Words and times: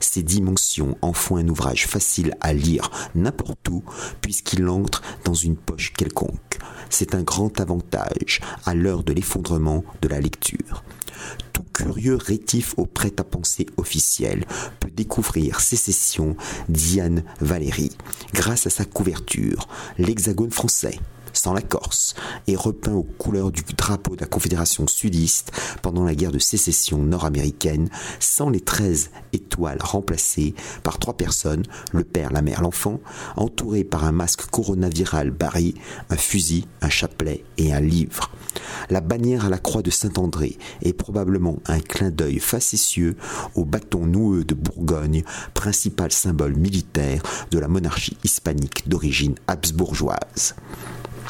Ses 0.00 0.22
dimensions 0.22 0.96
en 1.02 1.12
font 1.12 1.36
un 1.36 1.48
ouvrage 1.48 1.86
facile 1.86 2.34
à 2.40 2.52
lire 2.52 2.85
n'importe 3.14 3.68
où 3.68 3.82
puisqu'il 4.20 4.68
entre 4.68 5.02
dans 5.24 5.34
une 5.34 5.56
poche 5.56 5.92
quelconque. 5.92 6.58
C'est 6.90 7.14
un 7.14 7.22
grand 7.22 7.60
avantage 7.60 8.40
à 8.64 8.74
l'heure 8.74 9.02
de 9.02 9.12
l'effondrement 9.12 9.84
de 10.02 10.08
la 10.08 10.20
lecture. 10.20 10.84
Tout 11.52 11.64
curieux 11.72 12.16
rétif 12.16 12.74
au 12.76 12.86
prêt-à-penser 12.86 13.66
officiel 13.76 14.44
peut 14.80 14.90
découvrir 14.90 15.60
Sécession 15.60 16.36
d'Ian 16.68 17.22
Valéry 17.40 17.90
grâce 18.34 18.66
à 18.66 18.70
sa 18.70 18.84
couverture, 18.84 19.68
l'hexagone 19.98 20.50
français 20.50 20.98
sans 21.46 21.54
la 21.54 21.62
Corse, 21.62 22.16
et 22.48 22.56
repeint 22.56 22.94
aux 22.94 23.04
couleurs 23.04 23.52
du 23.52 23.62
drapeau 23.62 24.16
de 24.16 24.20
la 24.20 24.26
Confédération 24.26 24.88
sudiste 24.88 25.52
pendant 25.80 26.02
la 26.02 26.16
guerre 26.16 26.32
de 26.32 26.40
sécession 26.40 26.98
nord-américaine, 26.98 27.88
sans 28.18 28.50
les 28.50 28.58
13 28.58 29.10
étoiles 29.32 29.78
remplacées 29.80 30.56
par 30.82 30.98
trois 30.98 31.16
personnes, 31.16 31.62
le 31.92 32.02
père, 32.02 32.32
la 32.32 32.42
mère, 32.42 32.62
l'enfant, 32.62 32.98
entourés 33.36 33.84
par 33.84 34.04
un 34.04 34.10
masque 34.10 34.46
coronaviral 34.50 35.30
barré, 35.30 35.74
un 36.10 36.16
fusil, 36.16 36.66
un 36.82 36.88
chapelet 36.88 37.44
et 37.58 37.72
un 37.72 37.80
livre. 37.80 38.32
La 38.90 39.00
bannière 39.00 39.44
à 39.44 39.48
la 39.48 39.58
croix 39.58 39.82
de 39.82 39.90
Saint-André 39.90 40.58
est 40.82 40.94
probablement 40.94 41.60
un 41.66 41.78
clin 41.78 42.10
d'œil 42.10 42.40
facétieux 42.40 43.16
au 43.54 43.64
bâton 43.64 44.04
noueux 44.04 44.42
de 44.42 44.54
Bourgogne, 44.56 45.22
principal 45.54 46.10
symbole 46.10 46.56
militaire 46.56 47.22
de 47.52 47.60
la 47.60 47.68
monarchie 47.68 48.16
hispanique 48.24 48.88
d'origine 48.88 49.36
habsbourgeoise 49.46 50.56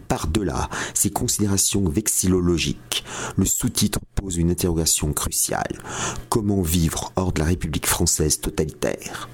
par-delà 0.00 0.68
ces 0.94 1.10
considérations 1.10 1.88
vexillologiques, 1.88 3.04
le 3.36 3.44
sous-titre 3.44 4.00
pose 4.14 4.36
une 4.36 4.50
interrogation 4.50 5.12
cruciale. 5.12 5.78
Comment 6.28 6.62
vivre 6.62 7.12
hors 7.16 7.32
de 7.32 7.40
la 7.40 7.46
République 7.46 7.86
française 7.86 8.40
totalitaire? 8.40 9.28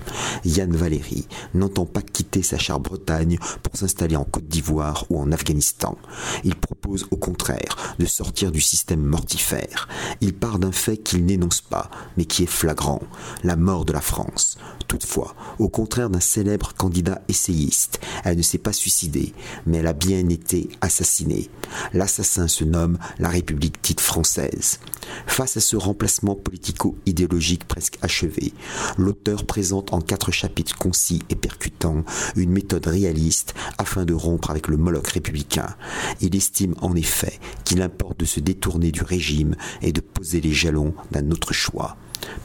Yann 0.45 0.75
Valéry 0.75 1.27
n'entend 1.55 1.85
pas 1.85 2.03
quitter 2.03 2.43
sa 2.43 2.59
chère 2.59 2.81
Bretagne 2.81 3.39
pour 3.63 3.77
s'installer 3.77 4.17
en 4.17 4.25
Côte 4.25 4.49
d'Ivoire 4.49 5.05
ou 5.11 5.21
en 5.21 5.33
Afghanistan. 5.33 5.97
Il 6.45 6.55
propose 6.55 7.07
au 7.11 7.17
contraire 7.17 7.77
de 7.99 8.07
sortir 8.07 8.53
du 8.53 8.61
système 8.61 9.03
mortifère. 9.03 9.89
Il 10.21 10.35
part 10.35 10.59
d'un 10.59 10.73
fait 10.73 10.97
qu'il 10.97 11.25
n'énonce 11.25 11.61
pas, 11.61 11.91
mais 12.17 12.25
qui 12.25 12.45
est 12.45 12.47
flagrant, 12.47 13.03
la 13.45 13.57
mort 13.57 13.85
de 13.85 13.93
la 13.93 14.01
France. 14.01 14.59
Toutefois, 14.87 15.35
au 15.59 15.69
contraire 15.69 16.09
d'un 16.09 16.21
célèbre 16.21 16.73
candidat 16.75 17.21
essayiste, 17.29 18.01
elle 18.25 18.39
ne 18.39 18.43
s'est 18.43 18.59
pas 18.59 18.73
suicidée, 18.73 19.35
mais 19.67 19.79
elle 19.79 19.87
a 19.87 19.93
bien 19.93 20.29
été 20.31 20.48
assassiné. 20.81 21.51
L'assassin 21.93 22.49
se 22.49 22.65
nomme 22.65 22.99
la 23.19 23.29
République 23.29 23.77
dite 23.83 24.01
française. 24.01 24.81
Face 25.27 25.57
à 25.57 25.61
ce 25.61 25.77
remplacement 25.77 26.35
politico-idéologique 26.35 27.67
presque 27.67 27.99
achevé, 28.03 28.53
l'auteur 28.97 29.45
présente 29.47 29.93
en 29.93 30.01
quatre 30.01 30.33
chapitres 30.33 30.77
concis 30.77 31.23
et 31.31 31.35
percutants 31.35 32.05
une 32.37 32.51
méthode 32.51 32.87
réaliste 32.87 33.55
afin 33.79 34.05
de 34.05 34.15
rompre 34.15 34.51
avec 34.51 34.69
le 34.69 34.77
Moloch 34.77 35.09
républicain. 35.09 35.75
Il 36.21 36.35
estime 36.37 36.75
en 36.81 36.95
effet 36.95 37.39
qu'il 37.65 37.83
importe 37.83 38.21
de 38.21 38.25
se 38.25 38.41
détourner 38.41 38.91
du 38.91 39.03
régime 39.03 39.55
et 39.83 39.93
de 39.93 40.01
poser 40.01 40.41
les 40.41 40.53
jalons 40.53 40.95
d'un 41.11 41.31
autre 41.31 41.53
choix 41.53 41.97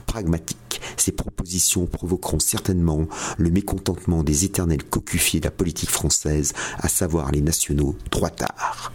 pragmatique. 0.05 0.81
Ces 0.97 1.11
propositions 1.11 1.85
provoqueront 1.85 2.39
certainement 2.39 3.07
le 3.37 3.49
mécontentement 3.49 4.23
des 4.23 4.45
éternels 4.45 4.83
cocufiés 4.83 5.39
de 5.39 5.45
la 5.45 5.51
politique 5.51 5.89
française, 5.89 6.53
à 6.79 6.89
savoir 6.89 7.31
les 7.31 7.41
nationaux 7.41 7.95
droitards 8.11 8.91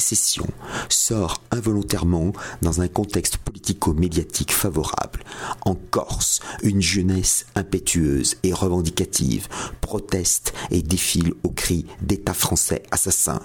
sécession 0.00 0.46
sort 0.88 1.42
involontairement 1.50 2.32
dans 2.62 2.80
un 2.80 2.88
contexte 2.88 3.38
politico-médiatique 3.38 4.52
favorable. 4.52 5.20
En 5.64 5.74
Corse, 5.74 6.40
une 6.62 6.82
jeunesse 6.82 7.46
impétueuse 7.54 8.36
et 8.42 8.52
revendicative 8.52 9.48
proteste 9.80 10.52
et 10.70 10.82
défile 10.82 11.34
au 11.42 11.50
cri 11.50 11.86
d'État 12.02 12.34
français 12.34 12.82
assassin. 12.90 13.40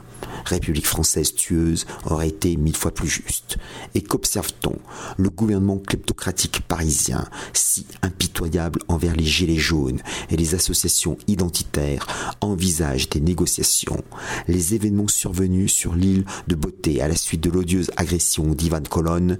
République 0.45 0.87
française 0.87 1.33
tueuse 1.33 1.85
aurait 2.05 2.29
été 2.29 2.57
mille 2.57 2.75
fois 2.75 2.93
plus 2.93 3.07
juste. 3.07 3.57
Et 3.95 4.01
qu'observe-t-on? 4.01 4.77
Le 5.17 5.29
gouvernement 5.29 5.77
kleptocratique 5.77 6.61
parisien, 6.67 7.25
si 7.53 7.85
impitoyable 8.01 8.81
envers 8.87 9.15
les 9.15 9.25
gilets 9.25 9.57
jaunes 9.57 10.01
et 10.29 10.37
les 10.37 10.55
associations 10.55 11.17
identitaires, 11.27 12.07
envisage 12.41 13.09
des 13.09 13.21
négociations. 13.21 14.03
Les 14.47 14.75
événements 14.75 15.07
survenus 15.07 15.71
sur 15.71 15.95
l'île 15.95 16.25
de 16.47 16.55
beauté 16.55 17.01
à 17.01 17.07
la 17.07 17.15
suite 17.15 17.41
de 17.41 17.49
l'odieuse 17.49 17.91
agression 17.97 18.53
d'Ivan 18.53 18.83
Colonne 18.89 19.37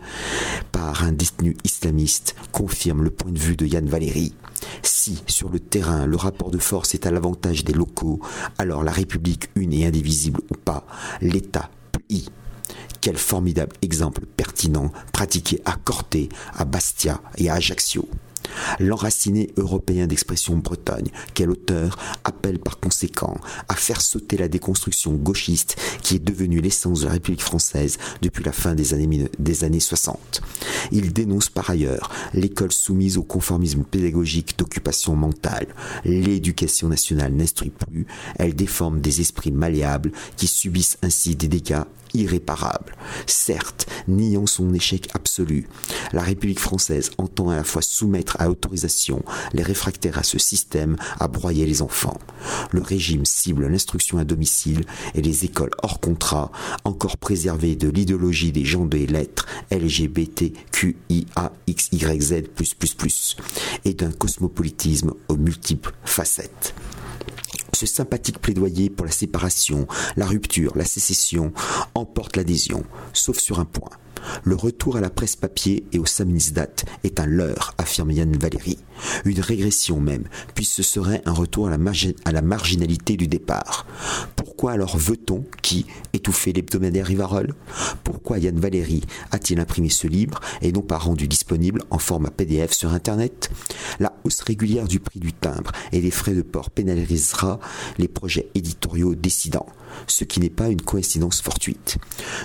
par 0.71 1.03
un 1.03 1.11
détenu 1.11 1.57
islamiste 1.63 2.35
confirme 2.51 3.03
le 3.03 3.09
point 3.09 3.31
de 3.31 3.39
vue 3.39 3.55
de 3.55 3.65
Yann 3.65 3.87
Valéry. 3.87 4.33
Si, 4.81 5.21
sur 5.27 5.49
le 5.49 5.59
terrain, 5.59 6.05
le 6.05 6.15
rapport 6.15 6.51
de 6.51 6.57
force 6.57 6.93
est 6.93 7.05
à 7.05 7.11
l'avantage 7.11 7.63
des 7.63 7.73
locaux, 7.73 8.19
alors 8.57 8.83
la 8.83 8.91
République 8.91 9.49
une 9.55 9.73
et 9.73 9.85
indivisible 9.85 10.41
ou 10.49 10.55
pas, 10.55 10.85
l'État 11.21 11.69
plie. 11.91 12.29
Quel 13.01 13.17
formidable 13.17 13.75
exemple 13.81 14.25
pertinent 14.25 14.91
pratiqué 15.11 15.61
à 15.65 15.75
Corté, 15.75 16.29
à 16.55 16.63
Bastia 16.63 17.21
et 17.37 17.49
à 17.49 17.55
Ajaccio. 17.55 18.07
L'enraciné 18.79 19.49
européen 19.57 20.07
d'expression 20.07 20.57
bretonne, 20.57 21.07
quel 21.33 21.49
auteur 21.51 21.97
appelle 22.23 22.59
par 22.59 22.79
conséquent 22.79 23.37
à 23.69 23.75
faire 23.75 24.01
sauter 24.01 24.37
la 24.37 24.47
déconstruction 24.47 25.13
gauchiste 25.13 25.77
qui 26.01 26.15
est 26.15 26.23
devenue 26.23 26.61
l'essence 26.61 27.01
de 27.01 27.05
la 27.05 27.13
République 27.13 27.41
française 27.41 27.97
depuis 28.21 28.43
la 28.43 28.51
fin 28.51 28.75
des 28.75 28.93
années, 28.93 29.29
des 29.39 29.63
années 29.63 29.79
60. 29.79 30.41
Il 30.91 31.13
dénonce 31.13 31.49
par 31.49 31.69
ailleurs 31.69 32.11
l'école 32.33 32.71
soumise 32.71 33.17
au 33.17 33.23
conformisme 33.23 33.83
pédagogique 33.83 34.57
d'occupation 34.57 35.15
mentale. 35.15 35.67
L'éducation 36.05 36.89
nationale 36.89 37.33
n'instruit 37.33 37.71
plus, 37.71 38.05
elle 38.37 38.55
déforme 38.55 39.01
des 39.01 39.21
esprits 39.21 39.51
malléables 39.51 40.11
qui 40.37 40.47
subissent 40.47 40.97
ainsi 41.01 41.35
des 41.35 41.47
dégâts 41.47 41.83
irréparable. 42.13 42.95
Certes, 43.25 43.87
niant 44.07 44.45
son 44.45 44.73
échec 44.73 45.09
absolu, 45.13 45.67
la 46.11 46.21
République 46.21 46.59
française 46.59 47.11
entend 47.17 47.49
à 47.49 47.55
la 47.55 47.63
fois 47.63 47.81
soumettre 47.81 48.32
à 48.39 48.49
autorisation 48.49 49.23
les 49.53 49.63
réfractaires 49.63 50.17
à 50.17 50.23
ce 50.23 50.39
système 50.39 50.95
à 51.19 51.27
broyer 51.27 51.65
les 51.65 51.81
enfants. 51.81 52.17
Le 52.71 52.81
régime 52.81 53.25
cible 53.25 53.67
l'instruction 53.67 54.17
à 54.17 54.23
domicile 54.23 54.85
et 55.15 55.21
les 55.21 55.45
écoles 55.45 55.71
hors 55.81 55.99
contrat, 55.99 56.51
encore 56.83 57.17
préservées 57.17 57.75
de 57.75 57.89
l'idéologie 57.89 58.51
des 58.51 58.65
gens 58.65 58.85
des 58.85 59.07
lettres 59.07 59.47
LGBTQIAXYZ+++, 59.71 60.53
et 63.85 63.93
d'un 63.93 64.11
cosmopolitisme 64.11 65.13
aux 65.27 65.37
multiples 65.37 65.93
facettes. 66.05 66.73
Ce 67.73 67.85
sympathique 67.85 68.39
plaidoyer 68.39 68.89
pour 68.89 69.05
la 69.05 69.11
séparation, 69.11 69.87
la 70.15 70.25
rupture, 70.25 70.77
la 70.77 70.85
sécession 70.85 71.53
emporte 71.95 72.37
l'adhésion, 72.37 72.83
sauf 73.13 73.37
sur 73.39 73.59
un 73.59 73.65
point. 73.65 73.89
Le 74.43 74.55
retour 74.55 74.97
à 74.97 75.01
la 75.01 75.09
presse 75.09 75.35
papier 75.35 75.85
et 75.91 75.99
au 75.99 76.05
samizdat 76.05 76.67
est 77.03 77.19
un 77.19 77.25
leurre, 77.25 77.73
affirme 77.77 78.11
Yann 78.11 78.35
Valéry. 78.37 78.77
Une 79.25 79.39
régression 79.39 79.99
même, 79.99 80.23
puisque 80.55 80.75
ce 80.75 80.83
serait 80.83 81.21
un 81.25 81.31
retour 81.31 81.67
à 81.67 82.31
la, 82.31 82.41
marginalité 82.41 83.17
du 83.17 83.27
départ. 83.27 83.85
Pourquoi 84.35 84.71
alors 84.71 84.97
veut-on 84.97 85.43
qui 85.61 85.85
étouffer 86.13 86.53
l'hebdomadaire 86.53 87.07
Rivarol? 87.07 87.53
Pourquoi 88.03 88.39
Yann 88.39 88.59
Valéry 88.59 89.03
a-t-il 89.31 89.59
imprimé 89.59 89.89
ce 89.89 90.07
livre 90.07 90.39
et 90.61 90.71
non 90.71 90.81
pas 90.81 90.97
rendu 90.97 91.27
disponible 91.27 91.81
en 91.89 91.97
format 91.97 92.31
PDF 92.31 92.71
sur 92.71 92.93
Internet? 92.93 93.51
Hausse 94.23 94.41
régulière 94.41 94.87
du 94.87 94.99
prix 94.99 95.19
du 95.19 95.33
timbre 95.33 95.71
et 95.91 96.01
des 96.01 96.11
frais 96.11 96.33
de 96.33 96.41
port 96.41 96.69
pénalisera 96.69 97.59
les 97.97 98.07
projets 98.07 98.49
éditoriaux 98.55 99.15
décidants 99.15 99.67
ce 100.07 100.23
qui 100.23 100.39
n'est 100.39 100.49
pas 100.49 100.69
une 100.69 100.81
coïncidence 100.81 101.41
fortuite. 101.41 101.97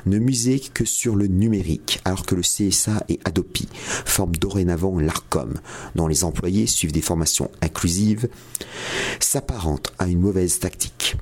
Ne 0.07 0.19
musez 0.19 0.61
que 0.61 0.85
sur 0.85 1.17
le 1.17 1.27
numérique, 1.27 2.01
alors 2.05 2.25
que 2.25 2.35
le 2.35 2.43
CSA 2.43 3.05
et 3.09 3.21
Adopi 3.25 3.69
forment 3.73 4.37
dorénavant 4.37 4.99
l'ARCOM, 4.99 5.55
dont 5.95 6.09
les 6.09 6.25
employés 6.25 6.67
suivent 6.67 6.93
des 6.93 7.03
formations 7.03 7.51
inclusives, 7.63 8.29
s'apparente 9.21 9.93
à 9.99 10.09
une 10.09 10.21
mauvaise 10.21 10.59
tactique. 10.59 11.17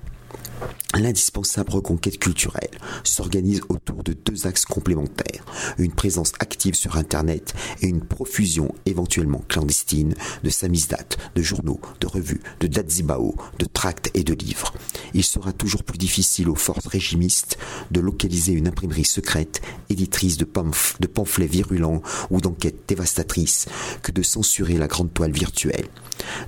L'indispensable 0.98 1.72
reconquête 1.72 2.18
culturelle 2.18 2.70
s'organise 3.04 3.60
autour 3.68 4.02
de 4.02 4.14
deux 4.14 4.46
axes 4.46 4.64
complémentaires, 4.64 5.44
une 5.76 5.92
présence 5.92 6.32
active 6.40 6.74
sur 6.74 6.96
Internet 6.96 7.54
et 7.82 7.86
une 7.86 8.00
profusion 8.00 8.74
éventuellement 8.86 9.44
clandestine 9.46 10.14
de 10.42 10.48
samizdat, 10.48 11.04
de 11.34 11.42
journaux, 11.42 11.80
de 12.00 12.06
revues, 12.06 12.40
de 12.60 12.66
datzibao, 12.66 13.36
de 13.58 13.66
tracts 13.66 14.10
et 14.14 14.24
de 14.24 14.32
livres. 14.32 14.72
Il 15.12 15.22
sera 15.22 15.52
toujours 15.52 15.84
plus 15.84 15.98
difficile 15.98 16.48
aux 16.48 16.54
forces 16.54 16.86
régimistes 16.86 17.58
de 17.90 18.00
localiser 18.00 18.52
une 18.52 18.68
imprimerie 18.68 19.04
secrète, 19.04 19.60
éditrice 19.90 20.38
de 20.38 20.44
pamphlets 20.44 21.46
virulents 21.46 22.00
ou 22.30 22.40
d'enquêtes 22.40 22.88
dévastatrices, 22.88 23.66
que 24.02 24.12
de 24.12 24.22
censurer 24.22 24.78
la 24.78 24.86
grande 24.86 25.12
toile 25.12 25.32
virtuelle. 25.32 25.88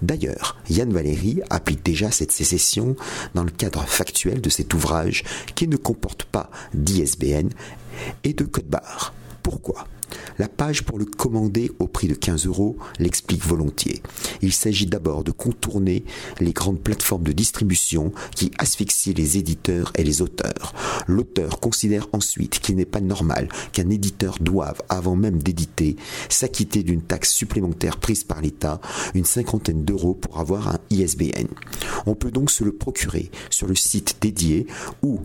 D'ailleurs, 0.02 0.56
Yann 0.70 0.92
Valéry 0.92 1.40
applique 1.50 1.84
déjà 1.84 2.10
cette 2.10 2.32
sécession 2.32 2.96
dans 3.34 3.44
le 3.44 3.50
cadre 3.50 3.84
factuel 3.86 4.40
de 4.40 4.50
cet 4.50 4.74
ouvrage 4.74 5.24
qui 5.54 5.68
ne 5.68 5.76
comporte 5.76 6.24
pas 6.24 6.50
d'ISBN 6.74 7.48
et 8.24 8.32
de 8.32 8.44
code 8.44 8.66
barre. 8.66 9.12
Pourquoi? 9.42 9.86
La 10.38 10.48
page 10.48 10.84
pour 10.84 10.98
le 10.98 11.04
commander 11.04 11.70
au 11.78 11.86
prix 11.86 12.08
de 12.08 12.14
15 12.14 12.46
euros 12.46 12.76
l'explique 12.98 13.44
volontiers. 13.44 14.02
Il 14.42 14.52
s'agit 14.52 14.86
d'abord 14.86 15.24
de 15.24 15.30
contourner 15.30 16.04
les 16.40 16.52
grandes 16.52 16.80
plateformes 16.80 17.24
de 17.24 17.32
distribution 17.32 18.12
qui 18.34 18.50
asphyxient 18.58 19.14
les 19.14 19.38
éditeurs 19.38 19.92
et 19.96 20.04
les 20.04 20.22
auteurs. 20.22 20.74
L'auteur 21.06 21.60
considère 21.60 22.06
ensuite 22.12 22.60
qu'il 22.60 22.76
n'est 22.76 22.84
pas 22.84 23.00
normal 23.00 23.48
qu'un 23.72 23.90
éditeur 23.90 24.36
doive, 24.40 24.80
avant 24.88 25.16
même 25.16 25.42
d'éditer, 25.42 25.96
s'acquitter 26.28 26.82
d'une 26.82 27.02
taxe 27.02 27.32
supplémentaire 27.32 27.98
prise 27.98 28.24
par 28.24 28.40
l'État, 28.40 28.80
une 29.14 29.24
cinquantaine 29.24 29.84
d'euros 29.84 30.14
pour 30.14 30.38
avoir 30.38 30.68
un 30.68 30.78
ISBN. 30.90 31.48
On 32.06 32.14
peut 32.14 32.30
donc 32.30 32.50
se 32.50 32.64
le 32.64 32.72
procurer 32.72 33.30
sur 33.50 33.66
le 33.66 33.74
site 33.74 34.16
dédié 34.20 34.66
ou 35.02 35.20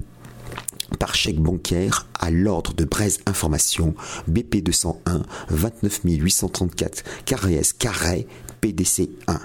par 1.03 1.15
chèque 1.15 1.41
bancaire 1.41 2.07
à 2.17 2.31
l'ordre 2.31 2.73
de 2.73 2.85
Braise 2.85 3.19
Information 3.25 3.93
BP 4.29 4.63
201 4.63 5.23
29 5.49 5.99
834 6.05 7.03
KRS 7.25 7.73
carré 7.77 8.25
PDC 8.61 9.09
1 9.27 9.37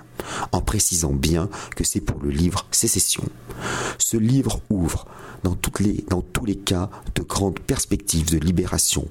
en 0.52 0.60
précisant 0.60 1.12
bien 1.12 1.50
que 1.74 1.82
c'est 1.82 2.00
pour 2.00 2.22
le 2.22 2.30
livre 2.30 2.68
Sécession. 2.70 3.24
Ce 3.98 4.16
livre 4.16 4.60
ouvre 4.70 5.08
dans, 5.42 5.56
toutes 5.56 5.80
les, 5.80 6.04
dans 6.08 6.22
tous 6.22 6.44
les 6.44 6.54
cas 6.54 6.90
de 7.16 7.22
grandes 7.22 7.58
perspectives 7.58 8.30
de 8.30 8.38
libération 8.38 9.08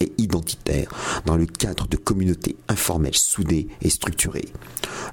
et 0.00 0.12
identitaire 0.18 0.88
dans 1.26 1.36
le 1.36 1.46
cadre 1.46 1.86
de 1.88 1.96
communautés 1.96 2.56
informelles 2.68 3.16
soudées 3.16 3.68
et 3.82 3.90
structurées. 3.90 4.48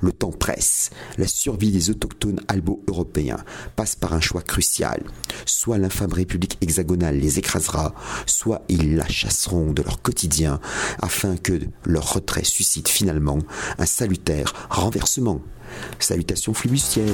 Le 0.01 0.11
temps 0.11 0.31
presse. 0.31 0.91
La 1.17 1.27
survie 1.27 1.71
des 1.71 1.89
autochtones 1.89 2.41
albo-européens 2.47 3.43
passe 3.75 3.95
par 3.95 4.13
un 4.13 4.21
choix 4.21 4.41
crucial. 4.41 5.03
Soit 5.45 5.77
l'infâme 5.77 6.13
république 6.13 6.57
hexagonale 6.61 7.17
les 7.17 7.39
écrasera, 7.39 7.93
soit 8.25 8.63
ils 8.69 8.95
la 8.95 9.07
chasseront 9.07 9.71
de 9.71 9.81
leur 9.81 10.01
quotidien 10.01 10.59
afin 11.01 11.37
que 11.37 11.59
leur 11.85 12.13
retrait 12.13 12.43
suscite 12.43 12.87
finalement 12.87 13.39
un 13.77 13.85
salutaire 13.85 14.53
renversement. 14.69 15.41
Salutations 15.99 16.53
flibustières. 16.53 17.05